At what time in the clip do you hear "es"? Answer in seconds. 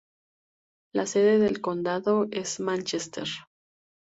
2.31-2.59